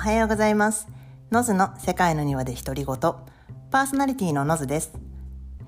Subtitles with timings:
[0.00, 0.88] おはようございます。
[1.30, 2.96] ノズの世界の庭で独り言。
[3.70, 4.94] パーソナリティのノズです。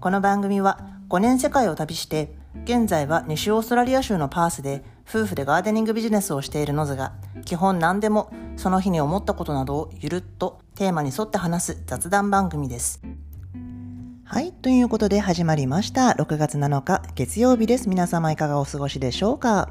[0.00, 2.34] この番組は5年世界を旅して、
[2.64, 7.12] 現在は西オーストラリア州のパースで夫婦でガーデニングビジネスをしているノズが、
[7.44, 13.02] 基本何でもその日に思ったことなどをゆるっとテーマに沿って話す雑談番組です。
[14.24, 14.52] はい。
[14.52, 16.16] ということで始まりました。
[16.18, 17.86] 6月7日月曜日です。
[17.86, 19.68] 皆様いかがお過ごしでしょうか？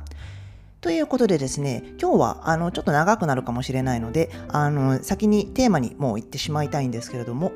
[0.81, 7.51] ということでですね、今日はあのちょっと長くなるかもしれないので、あの先にテーマにもう行ってしまいたいんですけれども、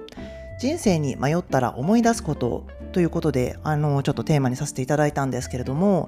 [0.59, 6.07] 人生に迷ったら思い出すことということで、あのちょっとテーマにさせていただいたんですけれども、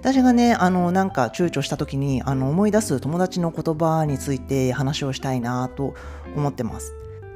[0.00, 5.94] 私がね、あのなんか躊躇した時にあの思い出す友達の言葉について話をしたいなと
[6.34, 6.94] 思ってます。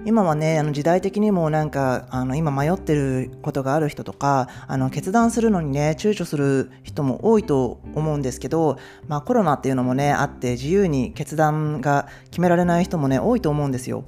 [0.09, 14.07] 今はねあの時代的にもなんかあの今迷ってることがある人とかあの決断するのにね躊躇する人も多いと思うんですけど、まあ、コロナっていうのもねあって自由に決断が決められない人もね多いと思うんですよ。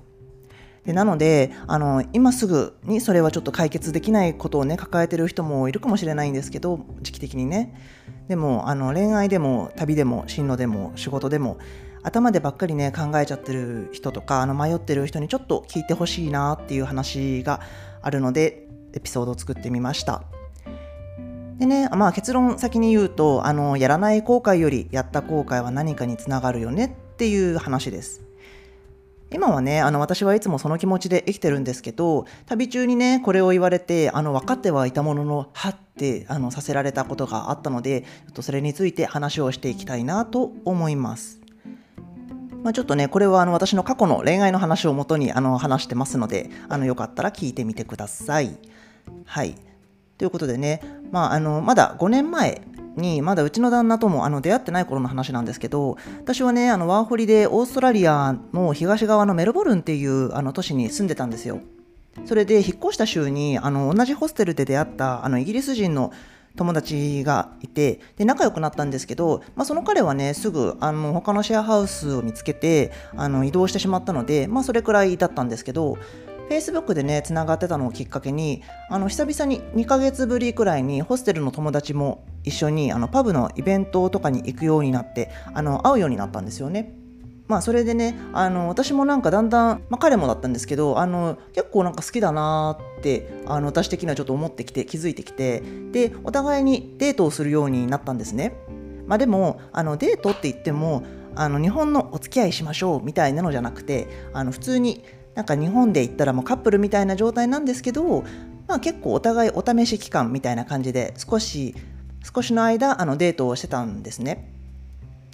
[0.86, 7.78] でなのであの今すぐにそれはちょっと解決できないことをね抱えてる人もいるかもしれないんですけど時期的にね
[8.28, 11.58] でもあの恋愛でも旅でも進路でも仕事でも
[12.02, 17.60] 頭でばっかりね考えちゃってる人とかあの迷ってる人にちょっと聞いてほしいなっていう話が
[18.02, 20.22] あるのでエピソードを作ってみました。
[21.58, 28.22] でね、まあ、結論先に言うとあのやらない後悔よりやった後悔は何かにつながるよねっていう話です。
[29.32, 41.39] 今はねあの私はいつもその気持ちで生きてるんですけど旅中にねこれを言われてあの分かってはいたもののはってあのさせられたことがあったのでちょっとそれについて話をしていきたいなと思います。
[42.62, 48.56] まあ、ちょっとねこれはあの私の過去の恋愛の話をもとにあの話してますのであのよかったら聞いてみてください。
[49.24, 49.54] はい
[50.18, 52.60] ということでね、まあ、あのまだ5年前
[52.96, 61.60] にまだうちの旦那ともあの出会ってない頃の話なんですけど私はねあのワーホリでオーストラリアの東側のメルボルンっていうあの都市に住んでたんですよ。
[62.26, 66.12] それで引っ越した週にあの同じホステルで出会ったあのイギリス人の
[66.56, 75.96] 友達がいてで仲良くなったんですけど、まあ、その彼はねすぐあの他のシェアハウスを見つけてあの移動してしまったので、まあ、それくらいだったんですけど
[76.50, 86.99] Facebook でねつながってたのをきっかけにあの久々に2ヶ月ぶりくらいにホステルの友達も一緒にあのパブのイベントとかに行くようになってあの会うようになったんですよね。
[87.50, 98.54] まあそれでねあの私もなんかだんだん、まあ、彼もだったんですけどあの結構なんか好きだなってあの私的にはちょっと思ってきて気づいてきてでお互いにデートをするようになったんですね。
[99.08, 101.02] まあ、でもあのデートって言っても
[101.34, 105.02] あの日本のお付き合いしましょうみたいなのじゃなくてあの普通に
[105.34, 108.22] なんか日本で言ったらもうカップルみたいな状態なんですけど、
[108.68, 111.74] まあ、結構お互いお試し期間みたいな感じで少し
[112.32, 114.59] 少しの間あのデートをしてたんですね。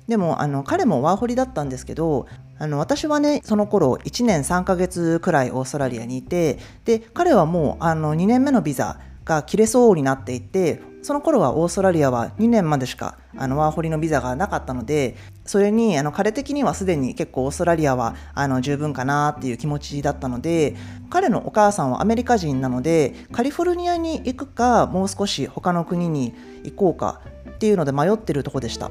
[0.09, 2.27] でもあの彼もワーホリだったんですけど
[2.59, 20.75] あの私はねその頃1年3ヶ月くらいオーストラリアにいてで彼はもうあの2年目のビザが切れそうになっていてその頃はオーストラリアは2年までしかあのワーホリのビザがなかったのでそれにあの彼的にはすでに結構オーストラリアはあの十分かなっていう気持ちだったので
[21.11, 26.35] 彼のお母さんはアメリカ人なのでカリフォルニアに行くかもう少し他の国に
[26.65, 28.91] 行こうかっていうので迷ってるとこでした。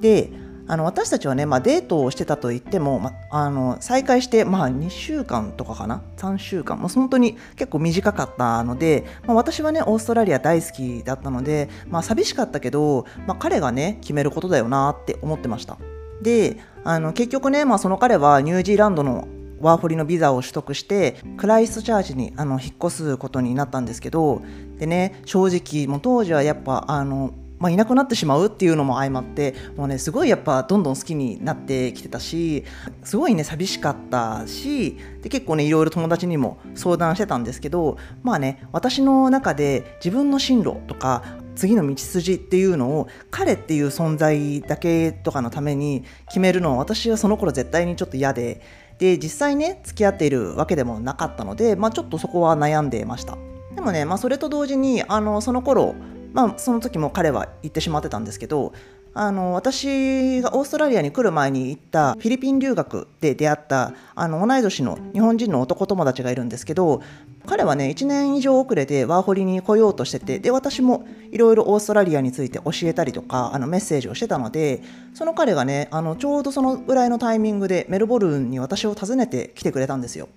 [0.00, 0.30] で
[0.68, 6.78] あの私たちはね、まあ、デートをしてたと言っても、まあの再会して、まあ、2週間とかかな？3週間。
[6.78, 15.78] もう本当に結構短かったので、まあ、私はねオーストラリア大好きだったので、まあ、寂しかったけど、まあ、彼がね決めることだよなって思ってました。
[16.20, 19.28] であの結局ね、まあ、その彼はニュージーランドの
[19.60, 24.42] ワーホリのビザを取得してクライストチャージにあの引っ越すことになったんですけど
[24.78, 32.64] でね正直もう当時はやっぱあのまあ、いなくなってしまうっていうのも相まってもうねすごいやっぱどんどん好きになってきてたし
[33.02, 41.22] すごいね寂しかったしで結構ねいろいろ友達にも相談してたんですけどまあね私の中で自分の進路とか
[41.54, 48.60] 次の道筋っていうのを彼っていう存在だけとかのために決めるのは私はその頃絶対にちょっと嫌で
[48.98, 53.36] で実際ね付き合っているわけでもなかったので、まあ、ちょっとそこは悩んでました。
[53.74, 55.94] でもね、まあ、それと同時にあのその頃
[56.36, 58.74] まあ、その時も彼は行ってしまってたんですけど
[59.14, 67.00] あの私がオーストラリアに来る前に行ったフィリピン留学で出会ったあの同い年の日本人の男友達がいるんですけど
[67.46, 74.82] 彼はね1年以上遅れてワーホリに来ようとしててで私もいろいろオーストラリアについて教えたりとかあのメッセージをしてたので
[75.14, 80.28] その彼がねあのちょうどそのぐらいのタイミングでメルボルンに私を訪ねてきてくれたんですよ。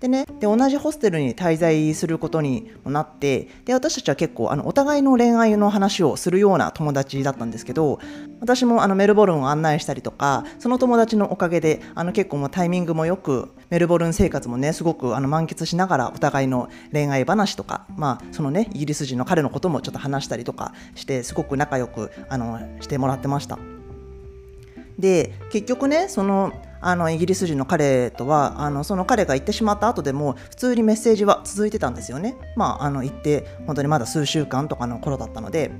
[0.00, 7.98] でねで同じホステルに滞在することになってで私たちは結構あのお互いの恋愛の話をするような友達だったんですけど
[8.40, 23.58] 私もあのメルボルンを案内したりとかその友達のおかげであの結構もタイミングもよくメルボルン生活もねすごくあの満喫しながらお互いの恋愛話とか、まあ、そのねイギリス人の彼のこともちょっと話したりとかしてすごく仲良くあのしてもらってました。
[24.98, 32.36] で結局ねそのあのイギリス人の彼とはあのその彼が行ってしまった後でも普通にメッセージは続いてたんですよね。
[32.56, 35.70] まあ、あの行って本当にまだ数週間とかの頃だったので。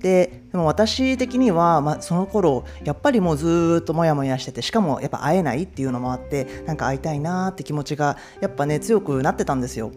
[0.00, 9.92] ででも私的には、まあ、その頃やっぱりもうずっとモヤモヤしててしかもやっぱ会えないっていうのもあってなんか会いたいなって気持ちがやっぱね強くなってたんですよ。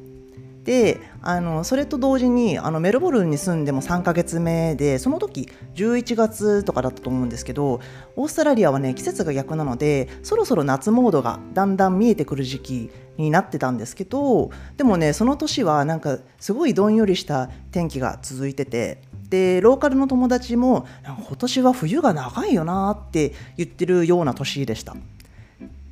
[0.64, 7.82] であのそれと同時にあのメルボルンに住んでも3ヶ月目でその時11月とかだったと思うんですけど
[8.16, 24.96] オーストラリアはね季節が逆なのでそろそろ夏モードがだんだん見えてくる時期になってたんですけどでもねその年はなんかすごいどんよりした天気が続いててでローカルの友達も今年は冬が長いよなって言ってるような年でした。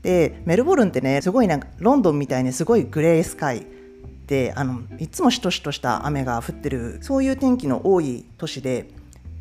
[0.03, 3.81] でメルボルンってねすごいなんかロンドンみたいにすごいグレースカイ。
[4.31, 8.89] てあのいつもしとしとした雨が降ってるそういう天気の多い都市で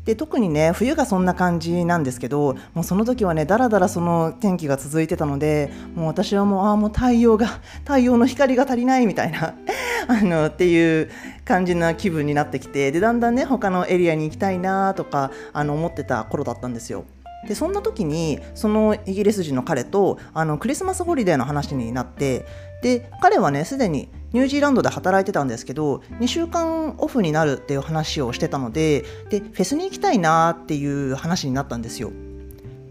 [0.03, 7.47] で特にね冬がそんな感じなんですけどもうその時はねだらだらその天気が続いてたのでもう私はもうああもう太陽が
[7.85, 9.53] 太陽の光が足りないみたいな
[10.09, 11.09] あのっていう
[11.45, 17.05] 感じな気分になってきてでだんだんね他のエリアに行きたいなとかあの思ってた頃だったんですよ。
[17.47, 22.45] でそんな時にそのイギリス人の彼とあのクリスマスホリデーの話になって
[22.81, 32.11] で彼はねすでにニュージーランドで働いてたんですけど2週間オフになるっていう話をしてたのででフェスに行きたいなっていう話になったんですよ。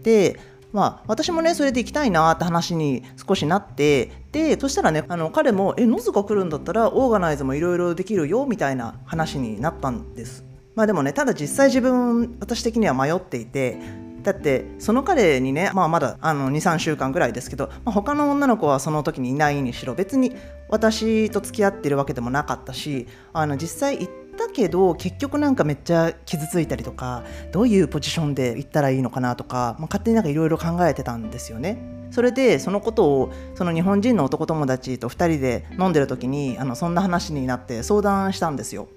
[0.03, 0.39] で
[0.71, 10.45] まあ、私もねそれで行きたいなって話に少しなってでそしたらねあの彼も「えノズが来るんだったらオーガナイズもいろいろできるよ」みたいな話になったんです。
[10.75, 13.77] まあでもねただ実際自分私的には迷っていて
[14.23, 20.35] だってその彼にね、まあ、まだ23週間ぐらいですけど、まあ、他の女の子はその時にいないにしろ別に
[20.69, 24.07] 私と付き合ってるわけでもなかったしあの実際行っ
[24.37, 32.01] たけど結局なんかめっちゃ傷ついたりとかどういうポジションで行ったらいいのかなとか、まあ、勝手になんかいろいろ考えてたんですよね。
[32.11, 38.89] それでそのことをその日本人の男友達と2人で飲んでる時にあのそんな話になって相談したんですよ。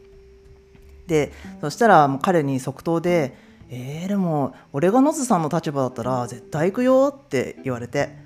[1.07, 3.37] でそしたらもう彼に即答で
[3.75, 8.23] えー、でも俺がノズさんの立場だったら絶対行くよって言われて。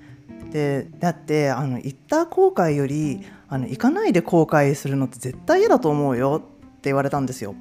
[0.51, 7.53] でだってあの行った後悔よりあの行かないで後悔するのって絶対嫌だと思うよって言われたんですよ。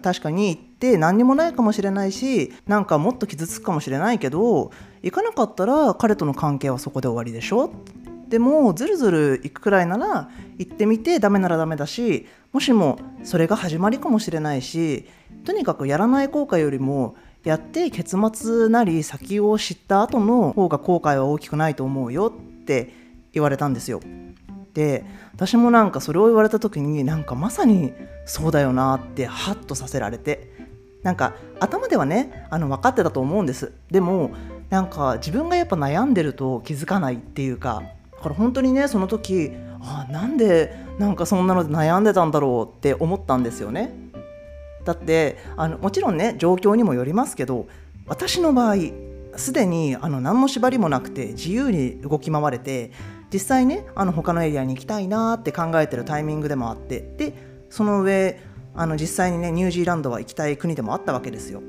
[0.00, 4.70] 確かに行って何にもないかもしれないしなんかもっと傷つくかもしれないけど
[5.02, 7.70] 行かなかったら彼との関係はそこで終わりでしょ
[8.28, 15.04] でもずるずる行くくらいなら行ってみてダメならダメだしもしもそれが始まりかもしれないし
[15.44, 22.92] とにかくやらない後悔よりもやって結末なり先を知った後の方が後悔は大きくないと思うよって
[23.32, 24.00] 言われたんですよ。
[24.74, 25.04] で
[25.34, 27.92] 私もなんかそれを言われた時になんかまさに
[28.24, 30.50] そうだよなってハッとさせられて
[31.02, 34.30] なんか頭ではねあの分かってたと思うんですでも
[34.70, 43.92] なんか自分がやっぱ悩んでると気づかないっていうかだから本当にねその時あなんでなんかそんなので悩んでたんだろうって思ったんですよね
[44.84, 47.66] だってあのもちろんね状況にもよりますけど
[48.06, 48.76] 私の場合
[49.36, 52.90] すでにあの何の縛りもなくて自由に動き回れて
[53.32, 57.34] 実際ねあの他のエリアに行きたいなって考えてるタイミングでもあってで
[57.70, 58.40] その上
[58.74, 61.62] あの実際にねニュージーランドは行きたい国でもあったわけですよ。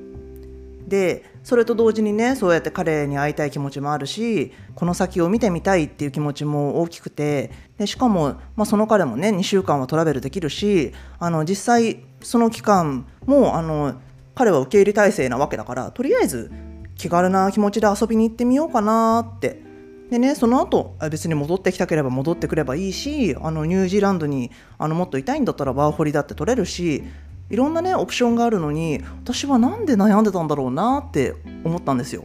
[0.88, 13.96] でそれと同時にねそうやって彼に会いたい気持ちもあるしこの先を見てみたいっていう気持ちも大きくてでしかも、まあ、その彼もね2週間はトラベルできるしあの実際その期間もあの
[14.36, 16.51] 彼は受け入れ体制なわけだからとりあえず
[16.96, 19.62] 気軽な気持ちで遊びに行ってみようかなって
[20.10, 27.03] でねその後別に戻ってきたければ戻ってくればいいしあのニュージーランドにあのもっといたいんだったらワーホリだって取れるし
[27.50, 32.24] いろんなねオプションがあるのに私は何で悩んでたんだろうなって思ったんですよ。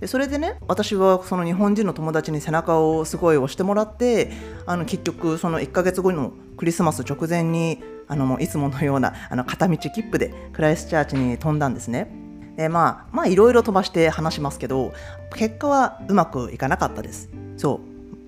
[0.00, 4.30] でそれでね私はその日本人の友達に背中をすごい押してもらって
[4.66, 12.10] あの結局その1ヶ月後のクリスマス直前にあのもういつものようなあの片道切符でクライスチャーチに飛んだんですね。
[12.56, 14.92] でまあまあいろいろ飛ばして話しますけど
[15.34, 17.28] 結果はうまくいかなかったです。
[17.56, 17.80] そ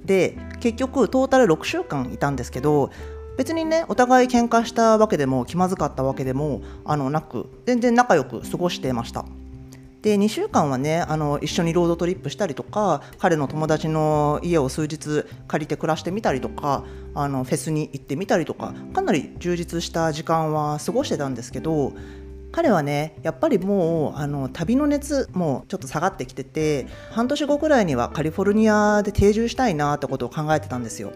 [0.04, 2.90] うで結局トータル6週間いたんですけど
[3.37, 9.25] 別にねお互い喧嘩したわけでも気まずかったわけでもあのなく全然仲良く過ごしてました
[10.02, 21.93] で2週間はねあの一緒にロードトリップしたりとか彼の友達の家を数日借りて暮らしてみたりとかあのフェスに行ってみたりとかかなり充実した時間は過ごしてたんですけど
[22.52, 31.12] 彼はねやっぱりもうあの旅の熱もちょっと下がってきてて半年後くらいにはカリフォルニアで定住したいなってことを考えてたんですよ。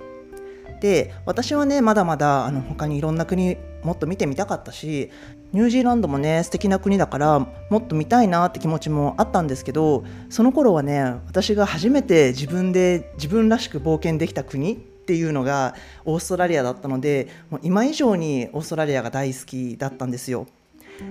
[0.81, 5.11] で私はねまだまだあの他にいろんな国もっと見てみたかったし
[5.53, 20.47] ニュージーランドもね素敵な国だからもっと見たいなって気持ちもあったんですけどその頃はね私が初めて自分で自分らしく冒険できた国っていうのがオーストラリアだったのでもう今以上にオーストラリアが大好きだったんですよ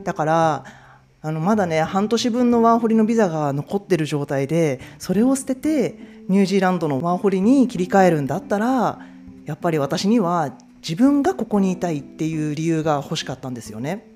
[0.03, 0.63] だから
[1.21, 8.99] あのまだね半年分のワーホリのビザが残ってる状態でそれを捨ててニュージーランドのワーホリに切り替えるんだったら
[9.45, 14.10] やっぱり私には自分がここにいたいっていう理由が欲しかったんですよね。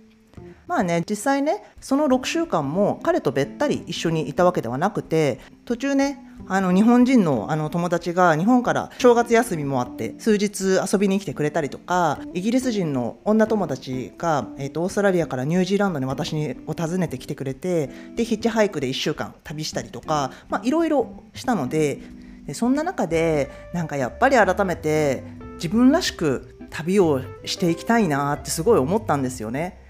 [0.68, 16.36] まあね実際ねその6週間も彼とべったり一緒にいたわけではなくて途中ねあの日本人のあの友達が日本から正月休みもあって数日遊びに来てくれたりとかイギリス人の女友達が、えーと、オーストラリアからニュージーランドに私
[16.68, 20.32] を訪ねてきてくれてでヒッチハイクで1週間旅したりとか
[20.64, 22.00] いろいろしたので
[22.46, 25.24] でそんな中でなんかやっぱり改めて
[25.56, 29.85] 自分らしく旅をしていきたいなってすごい思ったんですよね。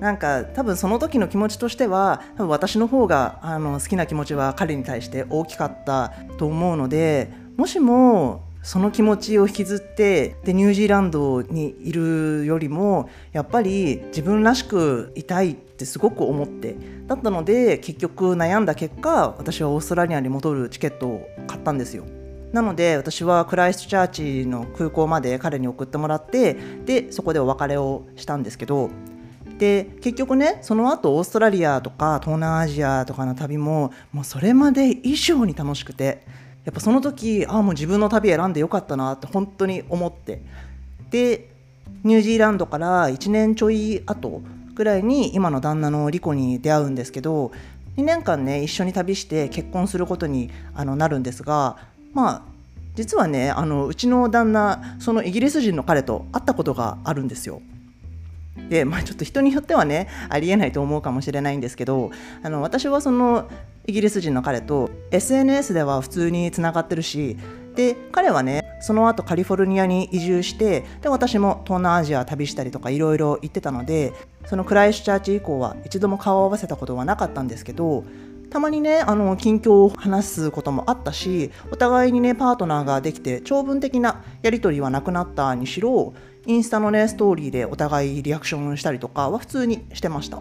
[0.00, 16.76] なんか多分その時の気持ちとしては多分私の方があの好きな気持ちは彼に対して大きかったと思うのでもしもその気持ちを引きずってでニュージーランドにいるよりもやっぱり自分らしくいたいってすごく思って
[17.06, 22.04] だったので結局悩んだ結果私はオーストラリアに戻るチケットを買ったんですよ。
[22.52, 24.08] なので私はクライストチャー
[24.42, 26.54] チの空港まで彼に送ってもらって
[26.86, 28.90] でそこでお別れをしたんですけど
[29.58, 36.26] で結局ねその後オーストラリアとか東南アジアとかの旅ももうそれまで以上に楽しくて
[36.64, 40.42] やっぱその時ああもう自分の旅選んでよかったなって本当に思って
[41.10, 41.48] で
[42.04, 44.42] ニュージーランドから1年ちょい後
[44.74, 47.52] ぐらいに今の旦那のリコに出会うんですけど
[47.96, 51.78] 2年間ね一緒に旅して結婚することにあのなるんですが
[52.12, 52.42] まあ
[52.94, 57.62] 実はねあのうちの旦那そのイギリス人の彼と会ったことがあるんですよ。
[58.68, 62.10] でまあ、ちょっと人によってはねありえないと思うかもしれないんですけど
[62.42, 63.48] あの私はその
[63.86, 67.36] イギリス人の彼と SNS では普通につながってるし
[67.76, 74.12] で彼はねその後カリフォルニアに移住してで私も東南アジア旅したりとかいろいろ行ってたので
[74.46, 78.04] そのクライスチャーチ以降は一度も顔を合わせたことはなかったんですけど
[78.50, 86.14] たまにねあの近況を話すこともあったしお互いにねパートナーができて長文的なやり取りはなくなったにしろ
[86.46, 90.40] インスタのねストーリーでお互いリアクションしたりとかは普通にしてました。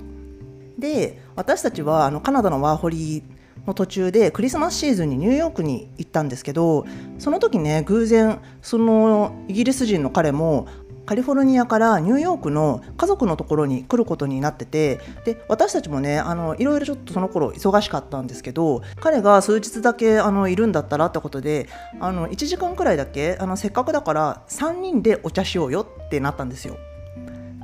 [0.78, 3.24] で私たちはあのカナダのワーホリ
[3.66, 6.86] の途中でクリスマスシーズンにニューヨークに行ったんですけど
[7.18, 10.68] その時ね偶然そのイギリス人の彼も
[11.06, 21.70] カリフォルニアからニューヨークの家族のところに来ることになっててで私たちもねあのいろいろちょっとその頃忙しかったんですけど彼が数日だけあのいるんだったらってことで
[22.00, 26.78] あの1時間くらいだけあのせっかくだから3人でお茶しようよってなったんですよ。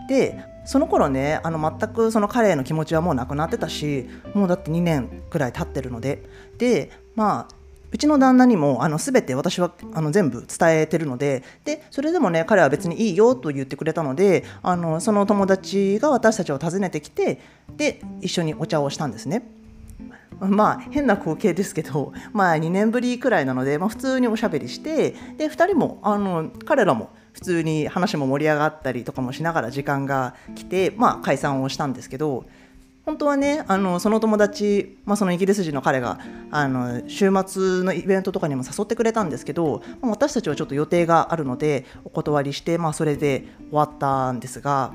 [0.08, 6.24] でその頃ねあの全くその彼への気持ちはもうなくなってたしもうだって2年くらい経ってるので
[6.58, 7.61] でまあ
[7.92, 17.42] うちの旦那にもあの全て私はあの全部伝えてるのででそれでもね彼は別にいいよと言ってくれたのであのその友達が私たちを訪ねてきて
[17.76, 19.44] で一緒にお茶をしたんですね。
[20.40, 32.46] まあ変な光景ですけど、 まあ、2年ぶりくらいなので、まあ、普通におしゃべりしてで2人もあの彼らも普通に話も盛り上がったりとかもしながら時間が来て、まあ、解散をしたんですけど
[33.06, 36.20] 本当はねあのその友達、まあ、そのイギリス人の彼が
[36.52, 44.94] あの週末のイベントとかにも誘ってくれたんですけど、私たちはちょっと予定があるのでお断りして、まあ、それで終わったんですが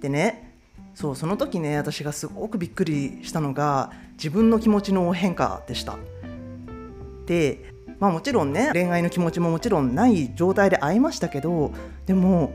[0.00, 0.54] でね
[0.94, 5.96] そうその時ね私がすごくびっくりしたのが自分の気持ちの変化でした。
[7.26, 11.72] でまあもちろんね恋愛の気持ちももちろんない状態で会いましたけど
[12.04, 12.52] でも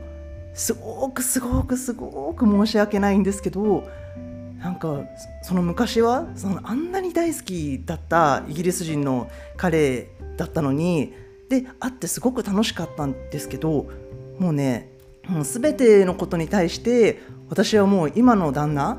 [0.54, 3.84] すごくすごくすごく申し訳ないんですけど
[4.60, 5.02] なんか
[5.42, 11.14] その昔はそのあんなに大好きだったイギリス人の彼だったのに
[11.48, 13.88] で会ってすごく楽しかったんですけど
[14.38, 14.92] もうね
[15.26, 18.98] もう全てのことに対して私はもう今の旦那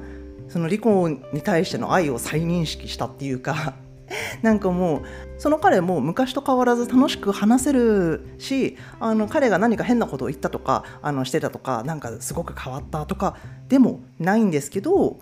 [0.49, 3.75] その離婚に対しての愛を再認識したっていうか
[4.41, 5.01] なんかもう
[5.37, 13.37] その彼も昔と変わらず楽しく話せるしあの彼が何か変なことを言ったとかあのしてたとかなんかすごく変わったとか
[13.69, 15.19] でもないんですけど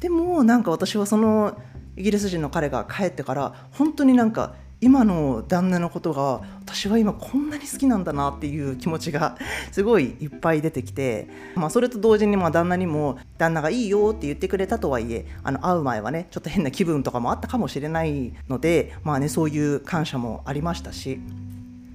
[0.00, 1.56] でもなんか私はその
[1.96, 9.36] イギリス人の彼が帰ってから本当になんか今の旦那のことが私は今こんなに好きなんだなっていう気持ちが
[9.72, 21.20] すごいいっぱい出てきて、まあ、それと同時にまあ旦那にも旦那がいいよって言ってくれたとはいえあの会う前はねちょっと変な気分とかもあったかもしれないのでまあねそういう感謝もありましたし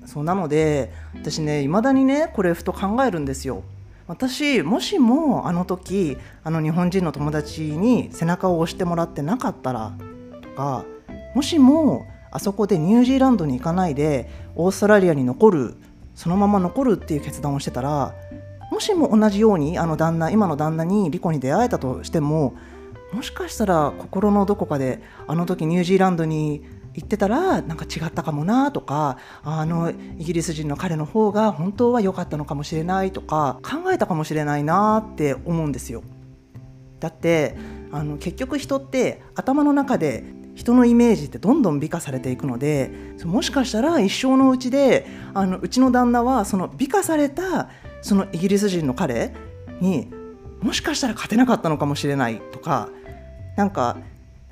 [0.06, 3.64] そうなので私ねいまだにねこれふと考えるんですよ。
[4.08, 9.94] 私もしもあの時あの日本人の友達に背中を押してもらってなかったら
[10.42, 10.86] とか
[11.34, 15.76] もしもあそこでニュージーランドに行かないでオーストラリアに残る
[16.14, 18.14] そのまま残るっていう決断をしてたら
[18.72, 22.56] もしも同じようにあの旦那今の旦那にリコに出会えたとしても
[23.12, 26.64] もしかしたら心のどこかであの時ニュージーランドに
[26.96, 36.04] 行ってたらなんか違ったかもなとかあのイギリス人の彼の方が本当は良かったのかもしれないとか考えたかもしれないなって思うんですよ。
[37.00, 37.56] だって
[37.92, 40.24] あの結局人って頭の中で
[40.56, 42.90] 人のイメージってどんどん美化されていくので
[43.26, 47.70] もしかしたら一生のうちであのうちの旦那はその美化された
[48.02, 49.34] そのイギリス人の彼
[49.82, 50.08] に
[50.62, 52.90] もしかしたら勝てなかったのかもしれないとか
[53.58, 53.98] なんか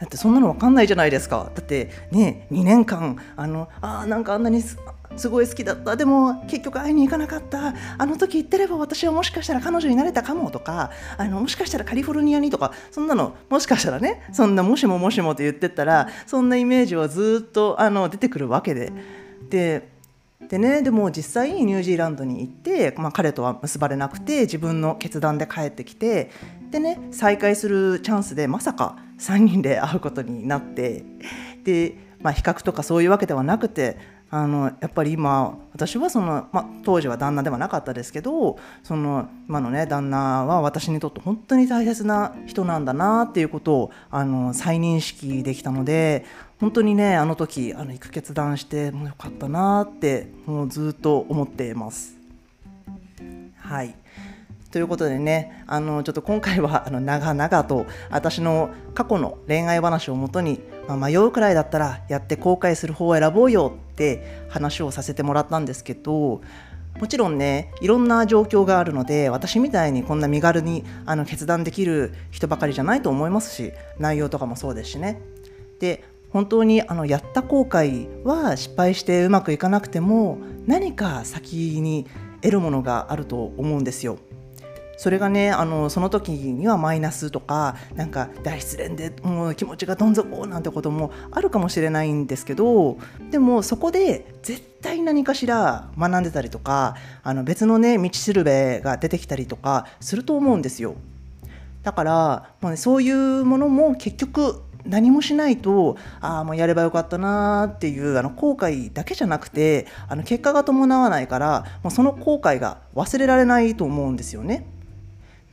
[0.03, 1.49] だってそんなの分かんないじゃないですか。
[1.55, 4.77] だってね2年間あのあなんかあんなにす
[5.29, 5.95] ごい好きだった。
[5.95, 7.73] でも結局会いに行かなかった。
[7.97, 18.91] あの時言ってれば私はもしかしたら彼女になれたかもとかあのもしかしたらカリフォルニアにとかそんなのもしかしたらねそんなもしももしもって言ってったらそんなイメージはずっとあの出てくるわけで。
[19.49, 19.93] で
[20.49, 26.31] でね、でも実際にニュージーランドに行って、まあ、彼とは結ばれなくて自分の決断で帰ってきて
[26.69, 31.03] でね再会するチャンスでまさか3人で会うことになって
[31.63, 33.97] で、まあ、比較とかそういうわけではなくて
[34.35, 46.25] あのやっぱり今私はその、まあ、当時は旦那ではなかったですけどその今のね旦那は私にとって本当に大切な人なんだなっていうことをあの再認識できたので
[46.59, 52.17] 本当にねあの時あの行く決断してもうよかったなってもうずっと思っています。
[53.57, 53.95] はい
[54.73, 66.41] ということでねあのちょっと今回は あの長々と私の過去の恋愛話をもとに、まあ、迷うくらいだったらやって後悔する方を選ぼうよって話をさせてもらったんですけど
[66.99, 75.21] もちろんねいろんな状況があるので私みたいにこんな身軽にあの決断できる人ばかりじゃないと思いますし内容とかもそうですしね。
[75.79, 82.07] で本当にあのやった後悔は失敗してうまくいかなくても何か先に
[82.41, 84.17] 得るものがあると思うんですよ。
[85.03, 92.97] それがねあのその時にはマイナスとかなんか大失恋でもう気持ちがどん底なんてこともあるかもしれないんですけど
[93.29, 100.95] でもそこで絶対何かしら学んでたりとかあの別のね道しるべが出てきたりとかすると思うんですよ。
[101.83, 114.65] だから、もうね、そういうものも結局何もしないとああもうやればよかったなっていうあの後悔だけじゃなくてあの結果が伴わないからもうその後悔が忘れられないと思うんですよね。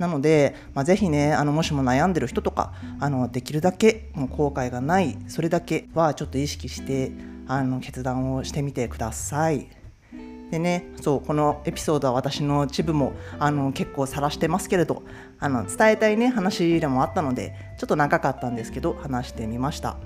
[0.01, 7.13] なので、まあ、ぜひねあのもしも悩んでる人とかあのできるだけもう後悔がないそれだけはちょっと意識して
[7.47, 9.69] あの決断をしてみてください。
[10.51, 15.05] でね、そうこのエピソードは私の一部もあの結構晒してますけれど
[15.39, 19.97] あの伝えたいね話でもあったのでちょっと長かったんですけど話してみました。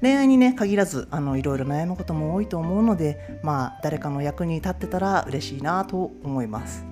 [0.00, 6.86] 恋愛にね限らずあのいろいろ悩むことも多いと思うのでまあ誰かの役に立ってたら嬉しいなと思います。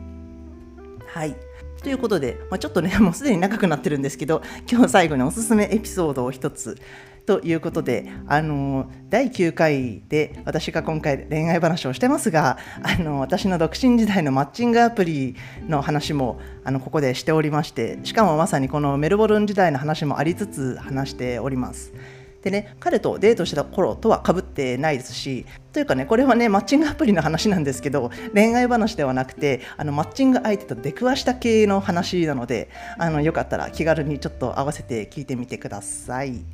[1.06, 1.36] はい。
[1.82, 6.78] ということで、まあ、ちょっとね、 もうすでに長くなってるんですけど、今日最後におすすめエピソードを一つ。
[7.24, 15.36] ということで、あの第9回で私が今回恋愛話をしてますが、あの私の独身時代のマッチングアプリ
[15.68, 21.92] の話もあのここでしておりまして、しかもまさにこのメルボルン時代の話もありつつ話しております。
[22.42, 36.44] でね彼とデートしてた頃とはかぶってないですしというかねこれはねマッチングアプリの話なんですけど恋愛話ではなくてあのマッチング相手と出くわした系の話なのであのよかったら気軽にちょっと合わせて聞いてみてください。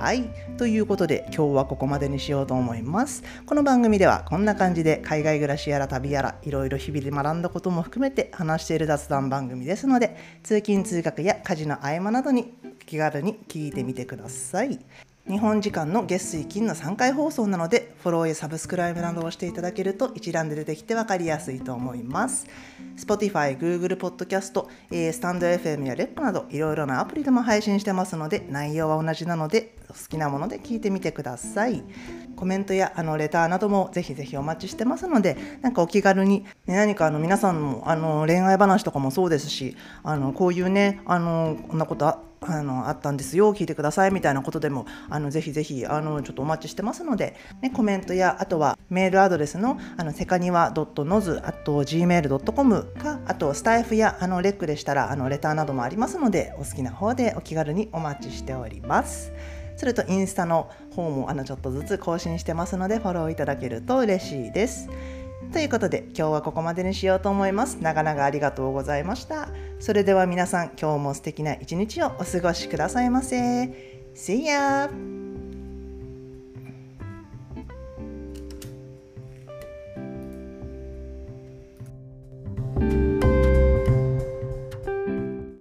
[0.00, 0.30] はい。
[0.56, 3.22] ということで、今日はここまでにしようと思います。
[3.44, 12.54] この番組では、こんな感じで海外暮らしやら旅やら、いろいろ日々で学んだことも含めて話している雑談番組ですので、通勤通学や家事の合間などに
[12.86, 14.78] 気軽に聞いてみてください。
[15.28, 22.46] 日本時間の月水金の3回放送なのでフォローやサブスクライブなどをしていただけると一覧で出てきて分かりやすいと思います
[22.96, 24.64] Spotify、Google Podcast、
[25.12, 31.82] スタンド FM やレップなどいろいろなアプリでも配信してますので内容は同じなので好きなもので聞いてみてください
[32.36, 59.32] コメントやあのレターなどもぜひぜひお待ちしてますのでなんかお気軽に、ね、何かあの皆さんもあの恋愛話とかもそうですしあのこういうねあのこんなことあのあったんですよ聞いてくださいみたいなことでもあのぜひぜひあのちょっとお待ちしてますので、ね、コメントやあとはメールアドレスのあのセカニワ .noz.gmail.com かあとスタイフやあのレックでしたらあのレターなどもありますのでお好きな方でお気軽にお待ちしております。
[59.80, 64.90] それとインスタの方もあのちょっとずつ更新してますのでフォローいただけると嬉しいです。
[65.54, 67.78] ということで今日はここまでにしようと思います。
[67.80, 69.48] 長々ありがとうございました。
[69.78, 74.04] それでは皆さん今日も素敵な一日をお過ごしくださいませ。
[74.14, 75.29] See ya!